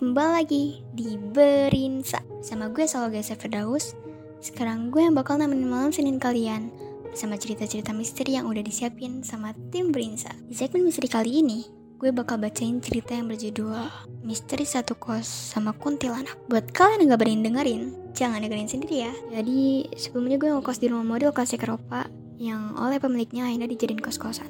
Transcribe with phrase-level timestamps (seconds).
[0.00, 2.24] kembali lagi di Berinsa.
[2.40, 3.92] Sama gue selalu guys Firdaus
[4.40, 6.72] Sekarang gue yang bakal nemenin malam Senin kalian
[7.04, 10.32] Bersama cerita-cerita misteri yang udah disiapin sama tim Berinsa.
[10.48, 11.68] Di segmen misteri kali ini
[12.00, 13.76] Gue bakal bacain cerita yang berjudul
[14.24, 16.48] Misteri Satu Kos sama Kuntilanak.
[16.48, 17.82] Buat kalian yang gak berani dengerin
[18.16, 19.12] Jangan dengerin sendiri ya.
[19.36, 22.08] Jadi sebelumnya gue ngekos di rumah model kelas Eropa
[22.40, 24.48] Yang oleh pemiliknya akhirnya dijadiin kos-kosan.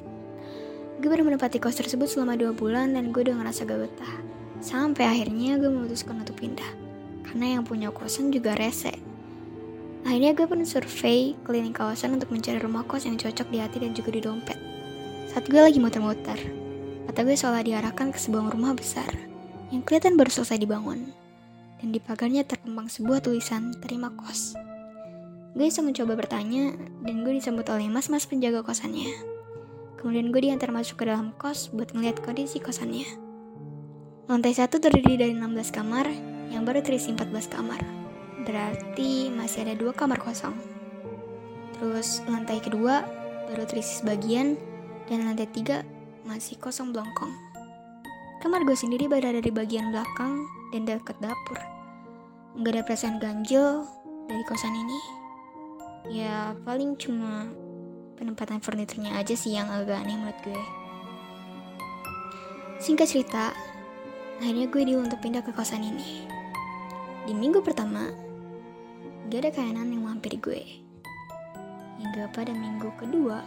[1.02, 4.14] Gue baru menempati kos tersebut selama dua bulan dan gue udah ngerasa gak betah.
[4.60, 6.68] Sampai akhirnya gue memutuskan untuk pindah.
[7.24, 8.92] Karena yang punya kosan juga rese.
[10.04, 13.92] Akhirnya gue pun survei keliling kawasan untuk mencari rumah kos yang cocok di hati dan
[13.92, 14.56] juga di dompet.
[15.32, 16.40] Saat gue lagi muter-muter,
[17.04, 19.08] mata gue seolah diarahkan ke sebuah rumah besar
[19.72, 21.12] yang kelihatan baru selesai dibangun.
[21.80, 24.56] Dan di pagarnya terkembang sebuah tulisan terima kos.
[25.56, 29.08] Gue iseng mencoba bertanya dan gue disambut oleh mas-mas penjaga kosannya.
[29.96, 33.29] Kemudian gue diantar masuk ke dalam kos buat ngeliat kondisi kosannya.
[34.30, 36.06] Lantai satu terdiri dari 16 kamar,
[36.54, 37.82] yang baru terisi 14 kamar.
[38.46, 40.54] Berarti masih ada dua kamar kosong.
[41.74, 43.02] Terus lantai kedua
[43.50, 44.54] baru terisi sebagian,
[45.10, 45.82] dan lantai tiga
[46.22, 47.34] masih kosong belongkong.
[48.38, 51.58] Kamar gue sendiri berada di bagian belakang dan dekat dapur.
[52.54, 53.82] Nggak ada perasaan ganjil
[54.30, 55.00] dari kosan ini.
[56.06, 57.50] Ya paling cuma
[58.14, 60.62] penempatan furniturnya aja sih yang agak aneh menurut gue.
[62.78, 63.50] Singkat cerita,
[64.40, 66.24] akhirnya gue deal untuk pindah ke kosan ini.
[67.28, 68.08] Di minggu pertama,
[69.28, 70.64] gak ada kayanan yang mampir gue.
[72.00, 73.44] Hingga pada minggu kedua,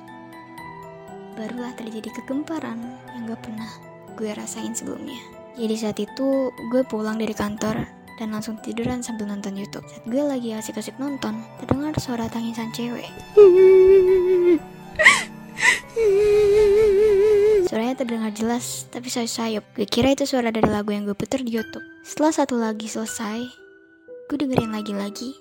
[1.34, 2.78] barulah terjadi kegemparan
[3.18, 3.70] yang gak pernah
[4.14, 5.18] gue rasain sebelumnya.
[5.58, 7.90] Jadi saat itu, gue pulang dari kantor
[8.22, 9.90] dan langsung tiduran sambil nonton YouTube.
[9.90, 13.10] Saat gue lagi asik-asik nonton, terdengar suara tangisan cewek.
[17.74, 19.66] Suaranya terdengar jelas, tapi sayup-sayup.
[19.74, 21.82] Gue kira itu suara dari lagu yang gue putar di YouTube.
[22.06, 23.42] Setelah satu lagi selesai,
[24.30, 25.34] gue dengerin lagi-lagi.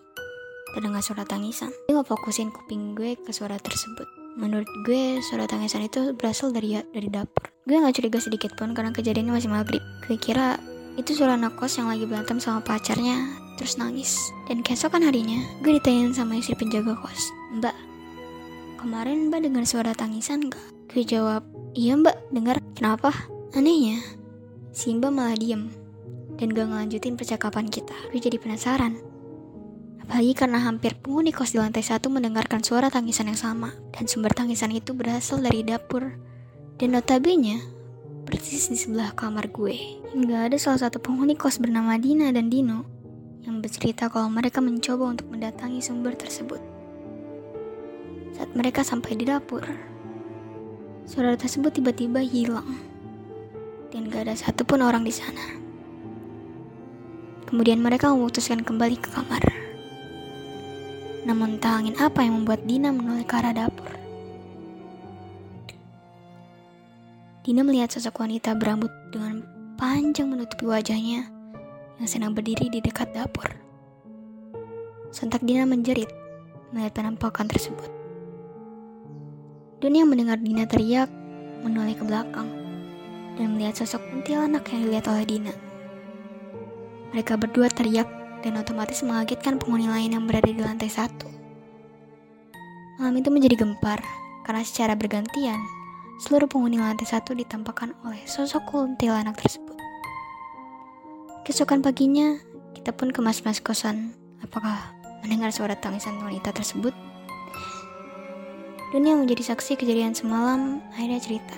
[0.72, 1.68] Terdengar suara tangisan.
[1.92, 4.08] Gue fokusin kuping gue ke suara tersebut.
[4.40, 7.52] Menurut gue, suara tangisan itu berasal dari dari dapur.
[7.68, 9.84] Gue gak curiga sedikit pun karena kejadiannya masih maghrib.
[10.08, 10.56] Gue kira
[10.96, 13.28] itu suara anak kos yang lagi berantem sama pacarnya,
[13.60, 14.16] terus nangis.
[14.48, 17.28] Dan keesokan harinya, gue ditanyain sama istri penjaga kos.
[17.60, 17.76] Mbak,
[18.80, 20.64] kemarin mbak dengar suara tangisan gak?
[20.88, 22.60] Gue jawab, iya mbak, dengar.
[22.76, 23.12] Kenapa?
[23.52, 24.00] Anehnya,
[24.72, 25.72] si mbak malah diem.
[26.40, 27.94] Dan gak ngelanjutin percakapan kita.
[28.10, 28.98] Gue jadi penasaran.
[30.02, 33.76] Apalagi karena hampir penghuni kos di lantai satu mendengarkan suara tangisan yang sama.
[33.94, 36.18] Dan sumber tangisan itu berasal dari dapur.
[36.80, 37.62] Dan notabene,
[38.26, 40.02] persis di sebelah kamar gue.
[40.10, 42.88] Hingga ada salah satu penghuni kos bernama Dina dan Dino
[43.42, 46.58] yang bercerita kalau mereka mencoba untuk mendatangi sumber tersebut.
[48.34, 49.91] Saat mereka sampai di dapur,
[51.06, 52.78] suara tersebut tiba-tiba hilang
[53.92, 55.60] dan gak ada satupun orang di sana.
[57.44, 59.44] Kemudian mereka memutuskan kembali ke kamar.
[61.28, 63.92] Namun tak angin apa yang membuat Dina menoleh ke arah dapur.
[67.44, 69.44] Dina melihat sosok wanita berambut dengan
[69.76, 71.28] panjang menutupi wajahnya
[72.00, 73.52] yang sedang berdiri di dekat dapur.
[75.12, 76.08] Sontak Dina menjerit
[76.72, 78.01] melihat penampakan tersebut.
[79.82, 81.10] Dunia mendengar Dina teriak,
[81.66, 82.46] menoleh ke belakang,
[83.34, 85.50] dan melihat sosok kuntilanak yang dilihat oleh Dina.
[87.10, 88.06] Mereka berdua teriak
[88.46, 91.26] dan otomatis mengagetkan penghuni lain yang berada di lantai satu.
[93.02, 93.98] Malam itu menjadi gempar
[94.46, 95.58] karena secara bergantian
[96.22, 99.74] seluruh penghuni lantai satu ditampakkan oleh sosok kuntilanak tersebut.
[101.42, 102.38] Keesokan paginya,
[102.78, 104.14] kita pun ke mas-mas kosan.
[104.46, 104.94] Apakah
[105.26, 106.94] mendengar suara tangisan wanita tersebut?
[108.92, 111.56] Dunia menjadi saksi kejadian semalam, akhirnya cerita.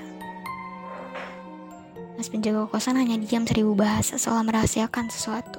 [2.15, 5.59] Mas penjaga kosan hanya diam seribu bahasa seolah merahasiakan sesuatu.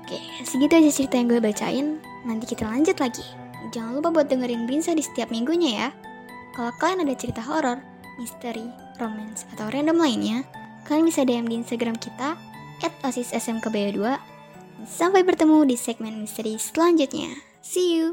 [0.00, 0.16] Oke,
[0.48, 2.00] segitu aja cerita yang gue bacain.
[2.24, 3.20] Nanti kita lanjut lagi.
[3.70, 5.88] Jangan lupa buat dengerin Brinsa di setiap minggunya ya.
[6.56, 7.78] Kalau kalian ada cerita horor,
[8.16, 8.66] misteri,
[8.96, 10.42] romance, atau random lainnya,
[10.88, 12.34] kalian bisa DM di Instagram kita
[12.80, 14.00] at osissmkb2.
[14.88, 17.30] Sampai bertemu di segmen misteri selanjutnya.
[17.62, 18.10] See you!